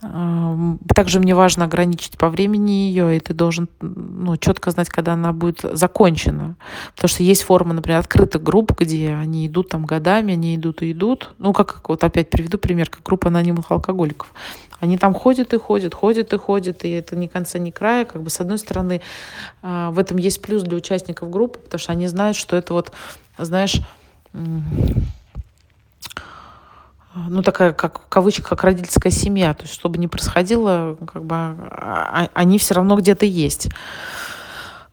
Также 0.00 1.20
мне 1.20 1.34
важно 1.34 1.66
ограничить 1.66 2.16
по 2.16 2.30
времени 2.30 2.70
ее, 2.70 3.16
и 3.16 3.20
ты 3.20 3.34
должен 3.34 3.68
ну, 3.80 4.36
четко 4.38 4.70
знать, 4.70 4.88
когда 4.88 5.12
она 5.12 5.32
будет 5.32 5.60
закончена. 5.60 6.56
Потому 6.94 7.08
что 7.08 7.22
есть 7.22 7.42
форма, 7.42 7.74
например, 7.74 7.98
открытых 7.98 8.42
групп, 8.42 8.78
где 8.78 9.12
они 9.12 9.46
идут 9.46 9.68
там 9.68 9.84
годами, 9.84 10.32
они 10.32 10.56
идут 10.56 10.80
и 10.82 10.92
идут. 10.92 11.34
Ну, 11.38 11.52
как 11.52 11.86
вот 11.88 12.02
опять 12.02 12.30
приведу 12.30 12.56
пример, 12.56 12.88
как 12.88 13.02
группа 13.02 13.28
анонимных 13.28 13.70
алкоголиков. 13.70 14.32
Они 14.80 14.96
там 14.96 15.12
ходят 15.12 15.52
и 15.52 15.58
ходят, 15.58 15.94
ходят 15.94 16.32
и 16.32 16.38
ходят, 16.38 16.84
и 16.86 16.90
это 16.90 17.14
ни 17.14 17.26
конца, 17.26 17.58
ни 17.58 17.70
края. 17.70 18.06
Как 18.06 18.22
бы 18.22 18.30
с 18.30 18.40
одной 18.40 18.56
стороны, 18.56 19.02
а, 19.60 19.90
в 19.90 19.98
этом 19.98 20.16
есть 20.16 20.40
плюс 20.40 20.62
для 20.62 20.78
участников 20.78 21.28
группы, 21.28 21.58
потому 21.58 21.78
что 21.78 21.92
они 21.92 22.06
знают, 22.06 22.38
что 22.38 22.56
это 22.56 22.72
вот, 22.72 22.90
знаешь, 23.36 23.82
ну, 27.14 27.42
такая, 27.42 27.72
как 27.72 28.00
в 28.00 28.08
кавычках, 28.08 28.48
как 28.48 28.64
родительская 28.64 29.12
семья. 29.12 29.54
То 29.54 29.62
есть, 29.62 29.74
чтобы 29.74 29.98
не 29.98 30.08
происходило, 30.08 30.96
как 31.12 31.24
бы, 31.24 31.34
а, 31.34 31.56
а, 31.70 32.28
они 32.34 32.58
все 32.58 32.74
равно 32.74 32.96
где-то 32.96 33.26
есть. 33.26 33.68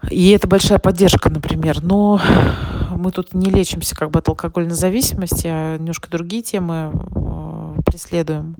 И 0.10 0.32
это 0.32 0.48
большая 0.48 0.80
поддержка, 0.80 1.30
например. 1.30 1.84
Но 1.84 2.20
мы 2.92 3.12
тут 3.12 3.34
не 3.34 3.52
лечимся 3.52 3.96
как 3.96 4.12
бы 4.12 4.20
от 4.20 4.28
алкогольной 4.28 4.76
зависимости, 4.76 5.48
а 5.48 5.78
немножко 5.78 6.10
другие 6.10 6.42
темы 6.42 6.92
преследуем. 7.86 8.56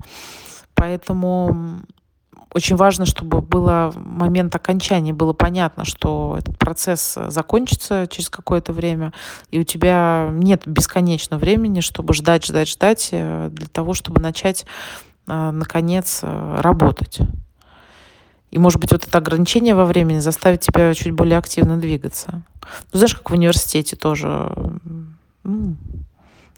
Поэтому 0.74 1.80
очень 2.54 2.76
важно, 2.76 3.04
чтобы 3.04 3.42
было 3.42 3.92
момент 3.94 4.54
окончания, 4.54 5.12
было 5.12 5.32
понятно, 5.32 5.84
что 5.84 6.36
этот 6.38 6.58
процесс 6.58 7.18
закончится 7.28 8.06
через 8.10 8.30
какое-то 8.30 8.72
время, 8.72 9.12
и 9.50 9.60
у 9.60 9.64
тебя 9.64 10.28
нет 10.32 10.62
бесконечного 10.66 11.40
времени, 11.40 11.80
чтобы 11.80 12.14
ждать, 12.14 12.46
ждать, 12.46 12.68
ждать, 12.68 13.08
э, 13.12 13.48
для 13.52 13.66
того, 13.66 13.92
чтобы 13.92 14.20
начать, 14.20 14.64
э, 15.26 15.50
наконец, 15.50 16.20
э, 16.22 16.60
работать. 16.60 17.18
И, 18.50 18.58
может 18.58 18.80
быть, 18.80 18.92
вот 18.92 19.06
это 19.06 19.18
ограничение 19.18 19.74
во 19.74 19.84
времени 19.84 20.20
заставит 20.20 20.62
тебя 20.62 20.94
чуть 20.94 21.12
более 21.12 21.36
активно 21.36 21.76
двигаться. 21.76 22.42
Ну, 22.92 22.98
знаешь, 22.98 23.14
как 23.14 23.28
в 23.28 23.34
университете 23.34 23.94
тоже. 23.94 24.54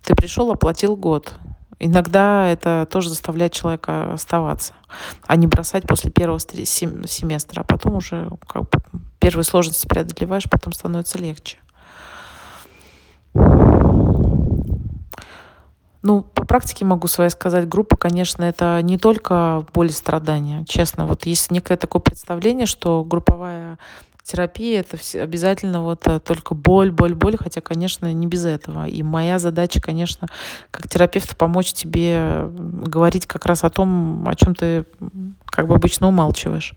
Ты 0.04 0.14
пришел, 0.14 0.50
оплатил 0.52 0.96
год. 0.96 1.34
Иногда 1.82 2.46
это 2.46 2.86
тоже 2.90 3.08
заставляет 3.08 3.54
человека 3.54 4.12
оставаться, 4.12 4.74
а 5.26 5.36
не 5.36 5.46
бросать 5.46 5.84
после 5.86 6.10
первого 6.10 6.38
семестра, 6.38 7.62
а 7.62 7.64
потом 7.64 7.96
уже 7.96 8.30
как 8.46 8.64
бы, 8.64 8.78
первые 9.18 9.44
сложности 9.44 9.86
преодолеваешь, 9.86 10.44
потом 10.50 10.74
становится 10.74 11.16
легче. 11.16 11.56
Ну, 16.02 16.22
по 16.22 16.44
практике 16.44 16.84
могу 16.84 17.08
своей 17.08 17.30
сказать, 17.30 17.66
группа, 17.66 17.96
конечно, 17.96 18.42
это 18.42 18.80
не 18.82 18.98
только 18.98 19.64
боль 19.72 19.88
и 19.88 19.92
страдания. 19.92 20.64
Честно, 20.66 21.06
вот 21.06 21.24
есть 21.24 21.50
некое 21.50 21.78
такое 21.78 22.00
представление, 22.00 22.66
что 22.66 23.04
групповая 23.04 23.78
терапия 24.30 24.80
это 24.80 24.96
все, 24.96 25.22
обязательно 25.22 25.82
вот 25.82 26.06
э, 26.06 26.20
только 26.20 26.54
боль, 26.54 26.90
боль, 26.90 27.14
боль, 27.14 27.36
хотя, 27.36 27.60
конечно, 27.60 28.12
не 28.12 28.26
без 28.26 28.44
этого. 28.44 28.86
И 28.86 29.02
моя 29.02 29.38
задача, 29.38 29.80
конечно, 29.80 30.28
как 30.70 30.88
терапевта 30.88 31.34
помочь 31.34 31.72
тебе 31.72 32.48
говорить 32.50 33.26
как 33.26 33.46
раз 33.46 33.64
о 33.64 33.70
том, 33.70 34.28
о 34.28 34.34
чем 34.34 34.54
ты 34.54 34.84
как 35.46 35.66
бы 35.66 35.74
обычно 35.74 36.08
умалчиваешь. 36.08 36.74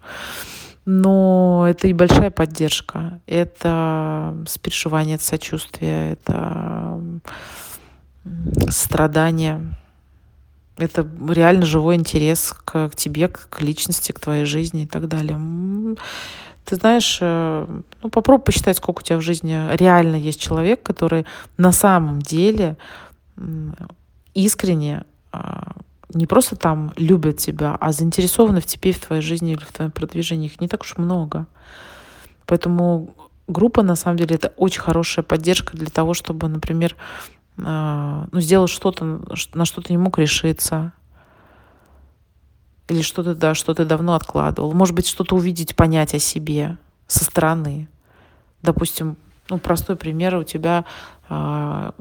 Но 0.86 1.65
это 1.69 1.88
и 1.88 1.93
большая 1.93 2.29
поддержка, 2.29 3.22
это 3.25 4.36
спереживание, 4.48 5.15
это 5.15 5.24
сочувствие, 5.24 6.13
это 6.13 7.00
страдание, 8.69 9.75
это 10.77 11.07
реально 11.29 11.65
живой 11.65 11.95
интерес 11.95 12.53
к, 12.65 12.89
к 12.89 12.95
тебе, 12.95 13.29
к, 13.29 13.48
к 13.50 13.62
личности, 13.62 14.12
к 14.12 14.19
твоей 14.19 14.45
жизни 14.45 14.83
и 14.83 14.88
так 14.88 15.07
далее. 15.07 15.39
Ты 16.65 16.75
знаешь, 16.75 17.17
э, 17.22 17.67
ну 18.01 18.10
попробуй 18.10 18.46
посчитать, 18.46 18.77
сколько 18.77 19.00
у 19.00 19.03
тебя 19.03 19.17
в 19.17 19.22
жизни 19.22 19.75
реально 19.75 20.15
есть 20.15 20.39
человек, 20.39 20.82
который 20.84 21.25
на 21.58 21.72
самом 21.72 22.22
деле 22.22 22.77
искренне 24.34 25.05
а, 25.32 25.74
не 26.13 26.25
просто 26.25 26.55
там 26.55 26.93
любят 26.96 27.38
тебя, 27.38 27.75
а 27.79 27.91
заинтересованы 27.91 28.62
в 28.62 28.65
тебе, 28.65 28.93
в 28.93 29.00
твоей 29.00 29.22
жизни 29.22 29.53
или 29.53 29.63
в 29.63 29.72
твоем 29.72 29.91
продвижении. 29.91 30.48
Их 30.48 30.62
не 30.62 30.67
так 30.67 30.82
уж 30.82 30.98
много. 30.98 31.48
Поэтому 32.46 33.15
группа, 33.48 33.82
на 33.82 33.96
самом 33.96 34.17
деле, 34.17 34.36
это 34.36 34.53
очень 34.58 34.82
хорошая 34.82 35.24
поддержка 35.24 35.75
для 35.75 35.89
того, 35.89 36.13
чтобы, 36.13 36.48
например, 36.48 36.96
а, 37.63 38.27
ну, 38.32 38.41
сделать 38.41 38.70
что-то, 38.70 39.22
на 39.53 39.65
что 39.65 39.82
ты 39.82 39.93
не 39.93 39.98
мог 39.98 40.17
решиться, 40.17 40.93
или 42.87 43.01
что-то, 43.01 43.35
да, 43.35 43.53
что 43.53 43.73
ты 43.73 43.85
давно 43.85 44.15
откладывал. 44.15 44.73
Может 44.73 44.95
быть, 44.95 45.07
что-то 45.07 45.35
увидеть, 45.35 45.75
понять 45.75 46.13
о 46.13 46.19
себе 46.19 46.77
со 47.07 47.23
стороны. 47.23 47.87
Допустим, 48.61 49.17
ну, 49.49 49.57
простой 49.57 49.95
пример, 49.95 50.35
у 50.35 50.43
тебя, 50.43 50.85
э, 51.29 51.91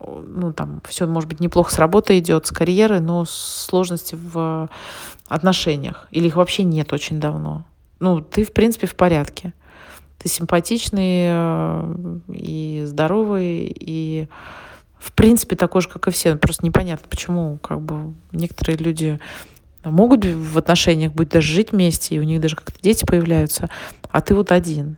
ну, 0.00 0.52
там, 0.52 0.82
все, 0.88 1.06
может 1.06 1.28
быть, 1.28 1.40
неплохо 1.40 1.72
с 1.72 1.78
работой 1.78 2.18
идет, 2.18 2.46
с 2.46 2.50
карьерой, 2.50 3.00
но 3.00 3.24
сложности 3.24 4.16
в 4.20 4.68
отношениях. 5.28 6.08
Или 6.10 6.28
их 6.28 6.36
вообще 6.36 6.64
нет 6.64 6.92
очень 6.92 7.20
давно. 7.20 7.64
Ну, 7.98 8.20
ты, 8.20 8.44
в 8.44 8.52
принципе, 8.52 8.86
в 8.86 8.94
порядке. 8.94 9.54
Ты 10.18 10.28
симпатичный 10.28 11.26
э, 11.28 12.18
и 12.28 12.82
здоровый, 12.86 13.74
и 13.78 14.28
в 14.98 15.12
принципе 15.12 15.56
такой 15.56 15.82
же, 15.82 15.88
как 15.88 16.08
и 16.08 16.10
все. 16.10 16.36
Просто 16.36 16.64
непонятно, 16.64 17.06
почему 17.08 17.58
как 17.58 17.80
бы 17.80 18.14
некоторые 18.32 18.78
люди 18.78 19.20
могут 19.90 20.24
в 20.24 20.58
отношениях 20.58 21.12
быть 21.12 21.28
даже 21.28 21.52
жить 21.52 21.72
вместе, 21.72 22.16
и 22.16 22.18
у 22.18 22.22
них 22.22 22.40
даже 22.40 22.56
как-то 22.56 22.80
дети 22.80 23.04
появляются, 23.04 23.70
а 24.10 24.20
ты 24.20 24.34
вот 24.34 24.52
один. 24.52 24.96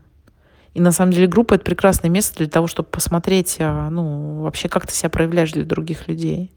И 0.75 0.81
на 0.81 0.93
самом 0.93 1.13
деле 1.13 1.27
группа— 1.27 1.55
это 1.57 1.65
прекрасное 1.65 2.11
место 2.11 2.39
для 2.39 2.49
того, 2.49 2.67
чтобы 2.67 2.89
посмотреть, 2.89 3.57
а, 3.59 3.91
ну, 3.91 4.43
вообще, 4.43 4.69
как 4.69 4.87
ты 4.87 4.95
себя 4.95 5.11
проявляешь 5.11 5.53
для 5.53 5.65
других 5.65 6.09
людей. 6.09 6.53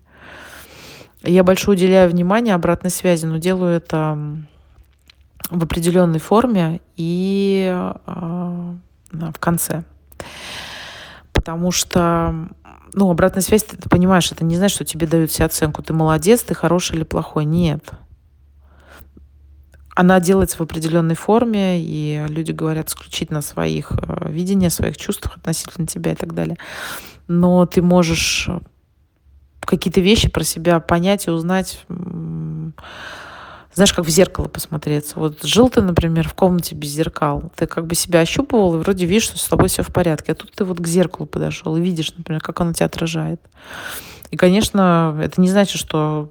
Я 1.24 1.44
большое 1.44 1.78
уделяю 1.78 2.10
внимание 2.10 2.56
обратной 2.56 2.90
связи, 2.90 3.26
но 3.26 3.38
делаю 3.38 3.76
это 3.76 4.18
в 5.50 5.64
определенной 5.64 6.20
форме 6.20 6.82
и 6.98 7.68
э, 7.68 8.74
в 9.12 9.40
конце. 9.40 9.84
Потому 11.34 11.72
что 11.72 12.48
ну, 12.94 13.10
обратная 13.10 13.42
связь, 13.42 13.64
ты, 13.64 13.78
ты 13.78 13.90
понимаешь, 13.90 14.32
это 14.32 14.44
не 14.44 14.56
значит, 14.56 14.76
что 14.76 14.86
тебе 14.86 15.08
дают 15.08 15.32
все 15.32 15.46
оценку. 15.46 15.84
Ты 15.84 15.94
молодец, 15.94 16.42
ты 16.42 16.54
хороший 16.54 16.98
или 16.98 17.04
плохой. 17.04 17.46
Нет 17.46 17.92
она 19.96 20.20
делается 20.20 20.58
в 20.58 20.62
определенной 20.62 21.16
форме, 21.16 21.82
и 21.82 22.24
люди 22.30 22.52
говорят 22.52 22.90
исключительно 22.90 23.42
своих 23.42 23.92
э, 23.92 24.32
видения, 24.32 24.70
своих 24.70 24.98
чувствах 24.98 25.38
относительно 25.38 25.88
тебя 25.88 26.14
и 26.14 26.16
так 26.16 26.34
далее. 26.34 26.58
Но 27.28 27.66
ты 27.66 27.82
можешь 27.82 28.48
э, 28.48 28.60
какие-то 29.60 30.02
вещи 30.02 30.30
про 30.30 30.44
себя 30.44 30.80
понять 30.80 31.28
и 31.28 31.32
узнать, 31.32 31.86
знаешь, 33.74 33.94
как 33.94 34.06
в 34.06 34.10
зеркало 34.10 34.48
посмотреться. 34.48 35.20
Вот 35.20 35.44
жил 35.44 35.70
ты, 35.70 35.82
например, 35.82 36.28
в 36.28 36.34
комнате 36.34 36.76
без 36.76 36.90
зеркал, 36.90 37.52
ты 37.56 37.68
как 37.68 37.86
бы 37.86 37.96
себя 37.96 38.22
ощупывал, 38.22 38.76
и 38.76 38.80
вроде 38.80 39.06
видишь, 39.06 39.24
что 39.24 39.38
с 39.38 39.48
тобой 39.48 39.68
все 39.68 39.84
в 39.84 39.88
порядке, 39.88 40.32
а 40.32 40.36
тут 40.36 40.52
ты 40.52 40.64
вот 40.64 40.80
к 40.80 40.88
зеркалу 40.88 41.26
подошел 41.26 41.76
и 41.76 41.82
видишь, 41.82 42.14
например, 42.16 42.42
как 42.42 42.60
оно 42.62 42.74
тебя 42.74 42.86
отражает. 42.86 43.42
И, 44.32 44.38
конечно, 44.38 45.18
это 45.22 45.42
не 45.42 45.50
значит, 45.50 45.78
что 45.78 46.30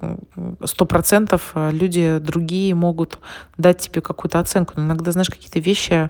сто 0.65 0.85
процентов 0.85 1.51
э, 1.53 1.69
люди 1.71 2.17
другие 2.17 2.73
могут 2.73 3.19
дать 3.57 3.77
тебе 3.77 4.01
какую-то 4.01 4.39
оценку. 4.39 4.73
Но 4.75 4.85
иногда, 4.85 5.11
знаешь, 5.11 5.29
какие-то 5.29 5.59
вещи 5.59 6.09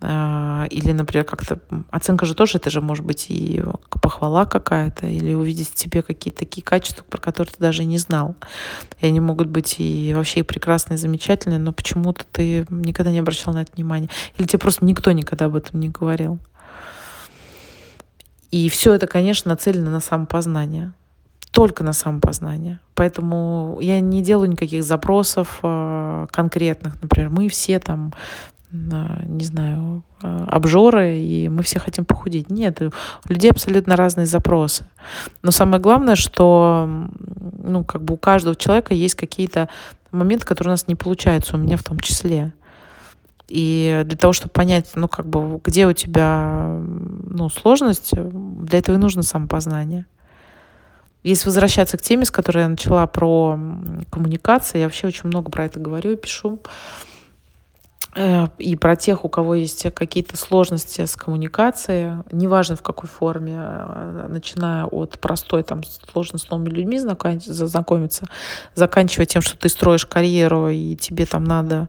э, 0.00 0.66
или, 0.70 0.92
например, 0.92 1.24
как-то 1.24 1.58
оценка 1.90 2.24
же 2.24 2.36
тоже, 2.36 2.58
это 2.58 2.70
же 2.70 2.80
может 2.80 3.04
быть 3.04 3.26
и 3.30 3.64
похвала 4.00 4.46
какая-то, 4.46 5.08
или 5.08 5.34
увидеть 5.34 5.70
в 5.70 5.74
тебе 5.74 6.02
какие-то 6.02 6.38
такие 6.38 6.62
качества, 6.62 7.02
про 7.02 7.20
которые 7.20 7.52
ты 7.52 7.58
даже 7.58 7.84
не 7.84 7.98
знал. 7.98 8.36
И 9.00 9.06
они 9.06 9.18
могут 9.18 9.48
быть 9.48 9.80
и 9.80 10.14
вообще 10.14 10.40
и 10.40 10.44
прекрасные, 10.44 10.98
и 10.98 11.00
замечательные, 11.00 11.58
но 11.58 11.72
почему-то 11.72 12.24
ты 12.30 12.64
никогда 12.70 13.10
не 13.10 13.18
обращал 13.18 13.54
на 13.54 13.62
это 13.62 13.72
внимания. 13.74 14.08
Или 14.38 14.46
тебе 14.46 14.60
просто 14.60 14.84
никто 14.84 15.10
никогда 15.10 15.46
об 15.46 15.56
этом 15.56 15.80
не 15.80 15.88
говорил. 15.88 16.38
И 18.52 18.68
все 18.68 18.94
это, 18.94 19.08
конечно, 19.08 19.48
нацелено 19.48 19.90
на 19.90 19.98
самопознание 19.98 20.92
только 21.54 21.84
на 21.84 21.92
самопознание. 21.92 22.80
Поэтому 22.94 23.78
я 23.80 24.00
не 24.00 24.22
делаю 24.22 24.50
никаких 24.50 24.82
запросов 24.82 25.60
э, 25.62 26.26
конкретных. 26.32 27.00
Например, 27.00 27.30
мы 27.30 27.48
все 27.48 27.78
там, 27.78 28.12
э, 28.72 28.76
не 29.24 29.44
знаю, 29.44 30.02
э, 30.20 30.46
обжоры, 30.50 31.16
и 31.16 31.48
мы 31.48 31.62
все 31.62 31.78
хотим 31.78 32.06
похудеть. 32.06 32.50
Нет, 32.50 32.82
у 32.82 32.90
людей 33.28 33.52
абсолютно 33.52 33.94
разные 33.94 34.26
запросы. 34.26 34.84
Но 35.42 35.52
самое 35.52 35.80
главное, 35.80 36.16
что 36.16 36.88
ну, 37.62 37.84
как 37.84 38.02
бы 38.02 38.14
у 38.14 38.16
каждого 38.16 38.56
человека 38.56 38.92
есть 38.92 39.14
какие-то 39.14 39.68
моменты, 40.10 40.46
которые 40.46 40.72
у 40.72 40.74
нас 40.74 40.88
не 40.88 40.96
получаются, 40.96 41.54
у 41.54 41.60
меня 41.60 41.76
в 41.76 41.84
том 41.84 42.00
числе. 42.00 42.52
И 43.46 44.02
для 44.04 44.16
того, 44.16 44.32
чтобы 44.32 44.50
понять, 44.50 44.90
ну, 44.96 45.06
как 45.06 45.26
бы, 45.26 45.60
где 45.62 45.86
у 45.86 45.92
тебя 45.92 46.80
ну, 47.28 47.48
сложность, 47.48 48.10
для 48.12 48.80
этого 48.80 48.96
и 48.96 48.98
нужно 48.98 49.22
самопознание. 49.22 50.06
Если 51.24 51.46
возвращаться 51.46 51.96
к 51.96 52.02
теме, 52.02 52.26
с 52.26 52.30
которой 52.30 52.60
я 52.60 52.68
начала 52.68 53.06
про 53.06 53.58
коммуникации, 54.10 54.78
я 54.78 54.84
вообще 54.84 55.06
очень 55.06 55.28
много 55.28 55.50
про 55.50 55.64
это 55.64 55.80
говорю 55.80 56.12
и 56.12 56.16
пишу. 56.16 56.60
Э, 58.14 58.46
и 58.58 58.76
про 58.76 58.94
тех, 58.94 59.24
у 59.24 59.28
кого 59.28 59.54
есть 59.54 59.86
какие-то 59.94 60.36
сложности 60.36 61.04
с 61.04 61.16
коммуникацией, 61.16 62.22
неважно 62.30 62.76
в 62.76 62.82
какой 62.82 63.08
форме, 63.08 63.54
э, 63.56 64.26
начиная 64.28 64.84
от 64.84 65.18
простой, 65.18 65.62
там, 65.62 65.80
сложно 66.12 66.38
с 66.38 66.48
новыми 66.50 66.68
людьми 66.68 66.98
знакомиться, 66.98 68.26
заканчивая 68.74 69.26
тем, 69.26 69.42
что 69.42 69.56
ты 69.56 69.68
строишь 69.68 70.06
карьеру, 70.06 70.68
и 70.68 70.94
тебе 70.94 71.26
там 71.26 71.44
надо, 71.44 71.88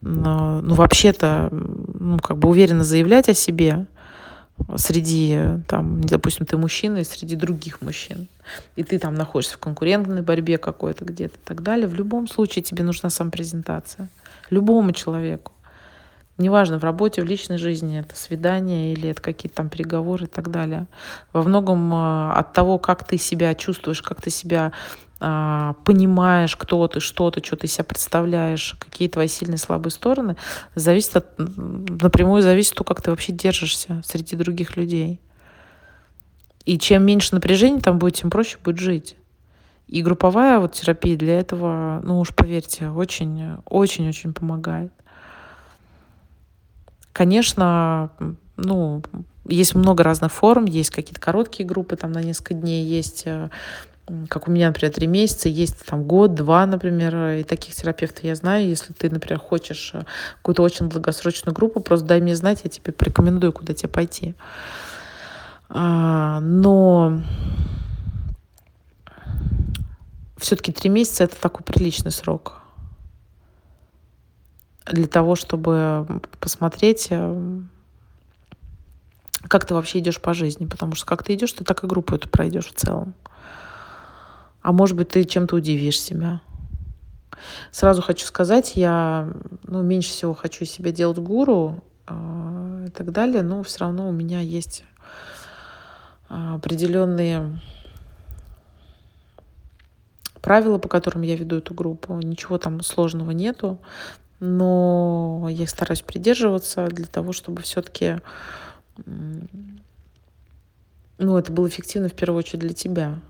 ну, 0.00 0.74
вообще-то, 0.74 1.48
ну, 1.50 2.18
как 2.18 2.36
бы 2.36 2.50
уверенно 2.50 2.84
заявлять 2.84 3.28
о 3.28 3.34
себе, 3.34 3.86
среди, 4.76 5.38
там, 5.66 6.00
допустим, 6.02 6.46
ты 6.46 6.56
мужчина 6.56 6.98
и 6.98 7.04
среди 7.04 7.36
других 7.36 7.80
мужчин, 7.80 8.28
и 8.76 8.84
ты 8.84 8.98
там 8.98 9.14
находишься 9.14 9.56
в 9.56 9.58
конкурентной 9.58 10.22
борьбе 10.22 10.58
какой-то 10.58 11.04
где-то 11.04 11.36
и 11.36 11.44
так 11.44 11.62
далее, 11.62 11.88
в 11.88 11.94
любом 11.94 12.28
случае 12.28 12.62
тебе 12.62 12.84
нужна 12.84 13.10
самопрезентация. 13.10 14.08
Любому 14.50 14.92
человеку. 14.92 15.52
Неважно, 16.36 16.80
в 16.80 16.84
работе, 16.84 17.22
в 17.22 17.26
личной 17.26 17.58
жизни, 17.58 18.00
это 18.00 18.16
свидание 18.16 18.92
или 18.92 19.10
это 19.10 19.22
какие-то 19.22 19.56
там 19.56 19.68
переговоры 19.68 20.24
и 20.24 20.28
так 20.28 20.50
далее. 20.50 20.86
Во 21.32 21.44
многом 21.44 21.94
а, 21.94 22.34
от 22.34 22.52
того, 22.52 22.78
как 22.78 23.06
ты 23.06 23.18
себя 23.18 23.54
чувствуешь, 23.54 24.02
как 24.02 24.20
ты 24.20 24.30
себя 24.30 24.72
понимаешь, 25.18 26.56
кто 26.56 26.86
ты, 26.88 27.00
что 27.00 27.30
ты, 27.30 27.42
что 27.42 27.56
ты 27.56 27.66
себя 27.66 27.84
представляешь, 27.84 28.76
какие 28.78 29.08
твои 29.08 29.28
сильные 29.28 29.58
слабые 29.58 29.90
стороны, 29.92 30.36
зависит 30.74 31.16
от, 31.16 31.26
напрямую 31.38 32.42
зависит 32.42 32.72
от 32.72 32.78
того, 32.78 32.86
как 32.86 33.02
ты 33.02 33.10
вообще 33.10 33.32
держишься 33.32 34.02
среди 34.04 34.36
других 34.36 34.76
людей. 34.76 35.20
И 36.64 36.78
чем 36.78 37.04
меньше 37.04 37.34
напряжения 37.34 37.80
там 37.80 37.98
будет, 37.98 38.16
тем 38.16 38.30
проще 38.30 38.58
будет 38.62 38.78
жить. 38.78 39.16
И 39.86 40.02
групповая 40.02 40.58
вот 40.58 40.72
терапия 40.72 41.16
для 41.16 41.38
этого, 41.38 42.00
ну 42.02 42.20
уж 42.20 42.34
поверьте, 42.34 42.88
очень, 42.88 43.58
очень, 43.66 44.08
очень 44.08 44.32
помогает. 44.32 44.92
Конечно, 47.12 48.10
ну, 48.56 49.02
есть 49.46 49.74
много 49.74 50.02
разных 50.02 50.32
форм, 50.32 50.64
есть 50.64 50.90
какие-то 50.90 51.20
короткие 51.20 51.66
группы 51.66 51.96
там 51.96 52.12
на 52.12 52.22
несколько 52.22 52.54
дней, 52.54 52.84
есть 52.84 53.22
э, 53.26 53.50
как 54.28 54.48
у 54.48 54.50
меня, 54.50 54.68
например, 54.68 54.92
три 54.92 55.06
месяца, 55.06 55.48
есть 55.48 55.84
там 55.86 56.04
год, 56.04 56.34
два, 56.34 56.66
например, 56.66 57.38
и 57.38 57.42
таких 57.42 57.74
терапевтов 57.74 58.24
я 58.24 58.34
знаю. 58.34 58.68
Если 58.68 58.92
ты, 58.92 59.08
например, 59.08 59.38
хочешь 59.38 59.92
э, 59.94 60.02
какую-то 60.36 60.62
очень 60.62 60.90
долгосрочную 60.90 61.54
группу, 61.54 61.80
просто 61.80 62.06
дай 62.06 62.20
мне 62.20 62.36
знать, 62.36 62.60
я 62.64 62.70
тебе 62.70 62.92
порекомендую, 62.92 63.52
куда 63.52 63.72
тебе 63.72 63.88
пойти. 63.88 64.34
А, 65.70 66.40
но 66.40 67.22
все-таки 70.36 70.72
три 70.72 70.90
месяца 70.90 71.24
это 71.24 71.40
такой 71.40 71.64
приличный 71.64 72.12
срок 72.12 72.60
для 74.86 75.06
того, 75.06 75.34
чтобы 75.34 76.20
посмотреть, 76.40 77.06
э, 77.08 77.60
как 79.48 79.66
ты 79.66 79.74
вообще 79.74 80.00
идешь 80.00 80.20
по 80.20 80.34
жизни. 80.34 80.66
Потому 80.66 80.94
что 80.94 81.06
как 81.06 81.22
ты 81.22 81.34
идешь, 81.34 81.52
ты 81.52 81.64
так 81.64 81.82
и 81.84 81.86
группу 81.86 82.14
эту 82.14 82.28
пройдешь 82.28 82.66
в 82.66 82.74
целом. 82.74 83.14
А 84.64 84.72
может 84.72 84.96
быть, 84.96 85.10
ты 85.10 85.24
чем-то 85.24 85.56
удивишь 85.56 86.00
себя. 86.00 86.40
Сразу 87.70 88.00
хочу 88.00 88.24
сказать, 88.24 88.72
я 88.76 89.30
ну, 89.64 89.82
меньше 89.82 90.08
всего 90.08 90.32
хочу 90.32 90.64
себя 90.64 90.90
делать 90.90 91.18
гуру 91.18 91.84
э, 92.06 92.86
и 92.88 92.90
так 92.90 93.12
далее, 93.12 93.42
но 93.42 93.62
все 93.62 93.80
равно 93.80 94.08
у 94.08 94.12
меня 94.12 94.40
есть 94.40 94.84
э, 96.30 96.54
определенные 96.54 97.60
правила, 100.40 100.78
по 100.78 100.88
которым 100.88 101.20
я 101.20 101.36
веду 101.36 101.58
эту 101.58 101.74
группу. 101.74 102.14
Ничего 102.14 102.56
там 102.56 102.80
сложного 102.80 103.32
нету 103.32 103.78
но 104.40 105.46
я 105.50 105.66
стараюсь 105.66 106.02
придерживаться 106.02 106.86
для 106.88 107.06
того, 107.06 107.32
чтобы 107.32 107.62
все-таки 107.62 108.20
ну, 109.06 109.38
это 111.38 111.52
было 111.52 111.68
эффективно 111.68 112.08
в 112.08 112.14
первую 112.14 112.40
очередь 112.40 112.60
для 112.60 112.74
тебя. 112.74 113.20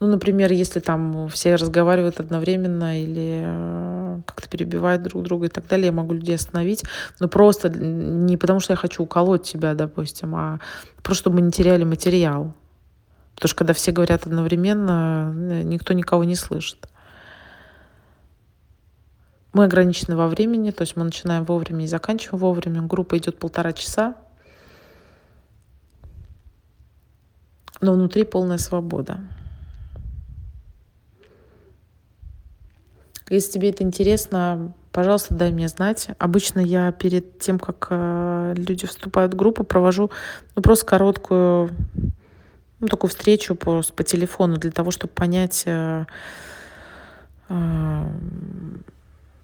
Ну, 0.00 0.06
например, 0.06 0.52
если 0.52 0.80
там 0.80 1.28
все 1.28 1.54
разговаривают 1.54 2.20
одновременно 2.20 3.00
или 3.02 3.42
э, 3.44 4.20
как-то 4.26 4.48
перебивают 4.48 5.02
друг 5.02 5.22
друга 5.22 5.46
и 5.46 5.48
так 5.48 5.66
далее, 5.66 5.86
я 5.86 5.92
могу 5.92 6.14
людей 6.14 6.36
остановить. 6.36 6.84
Но 7.20 7.28
просто 7.28 7.68
не 7.68 8.36
потому, 8.36 8.60
что 8.60 8.72
я 8.72 8.76
хочу 8.76 9.02
уколоть 9.02 9.42
тебя, 9.42 9.74
допустим, 9.74 10.34
а 10.34 10.60
просто 11.02 11.22
чтобы 11.22 11.36
мы 11.36 11.42
не 11.42 11.52
теряли 11.52 11.84
материал. 11.84 12.54
Потому 13.34 13.48
что 13.48 13.58
когда 13.58 13.74
все 13.74 13.92
говорят 13.92 14.26
одновременно, 14.26 15.32
э, 15.34 15.62
никто 15.62 15.92
никого 15.92 16.24
не 16.24 16.36
слышит. 16.36 16.88
Мы 19.52 19.64
ограничены 19.64 20.16
во 20.16 20.26
времени, 20.26 20.72
то 20.72 20.82
есть 20.82 20.96
мы 20.96 21.04
начинаем 21.04 21.44
вовремя 21.44 21.84
и 21.84 21.88
заканчиваем 21.88 22.40
вовремя. 22.40 22.82
Группа 22.82 23.16
идет 23.16 23.38
полтора 23.38 23.72
часа, 23.72 24.16
но 27.80 27.92
внутри 27.92 28.24
полная 28.24 28.58
свобода. 28.58 29.20
Если 33.34 33.50
тебе 33.50 33.70
это 33.70 33.82
интересно, 33.82 34.72
пожалуйста, 34.92 35.34
дай 35.34 35.50
мне 35.50 35.66
знать. 35.66 36.08
Обычно 36.18 36.60
я 36.60 36.92
перед 36.92 37.40
тем, 37.40 37.58
как 37.58 37.88
э, 37.90 38.54
люди 38.56 38.86
вступают 38.86 39.34
в 39.34 39.36
группу, 39.36 39.64
провожу 39.64 40.12
ну, 40.54 40.62
просто 40.62 40.86
короткую 40.86 41.70
ну, 42.78 42.86
такую 42.86 43.10
встречу 43.10 43.56
по, 43.56 43.82
по 43.96 44.04
телефону 44.04 44.56
для 44.56 44.70
того, 44.70 44.92
чтобы 44.92 45.12
понять, 45.12 45.64
э, 45.66 46.04
э, 47.48 48.04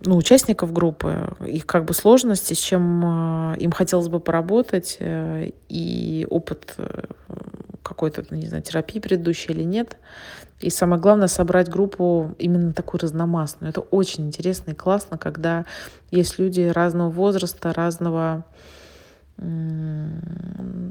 ну, 0.03 0.17
участников 0.17 0.73
группы, 0.73 1.35
их 1.45 1.67
как 1.67 1.85
бы 1.85 1.93
сложности, 1.93 2.55
с 2.55 2.59
чем 2.59 3.55
им 3.55 3.73
хотелось 3.73 4.09
бы 4.09 4.21
поработать, 4.21 4.99
и 5.01 6.27
опыт 6.31 6.77
какой-то, 7.83 8.25
не 8.31 8.47
знаю, 8.47 8.63
терапии 8.63 9.01
предыдущей 9.01 9.53
или 9.53 9.65
нет. 9.65 9.97
И 10.61 10.69
самое 10.71 11.01
главное, 11.01 11.29
собрать 11.29 11.69
группу 11.69 12.35
именно 12.39 12.73
такую 12.73 13.01
разномастную. 13.01 13.71
Это 13.71 13.81
очень 13.81 14.27
интересно 14.27 14.73
и 14.73 14.75
классно, 14.75 15.17
когда 15.17 15.65
есть 16.11 16.39
люди 16.39 16.61
разного 16.61 17.11
возраста, 17.11 17.73
разного 17.73 18.45
ну, 19.43 20.11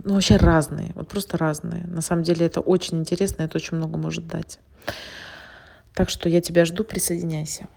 вообще 0.06 0.38
разные, 0.38 0.92
вот 0.96 1.08
просто 1.08 1.38
разные. 1.38 1.86
На 1.86 2.02
самом 2.02 2.24
деле 2.24 2.48
это 2.48 2.62
очень 2.62 3.00
интересно, 3.00 3.44
это 3.44 3.58
очень 3.58 3.78
много 3.78 3.98
может 3.98 4.28
дать. 4.28 4.60
Так 5.94 6.10
что 6.10 6.30
я 6.30 6.42
тебя 6.42 6.66
жду, 6.66 6.84
присоединяйся. 6.84 7.68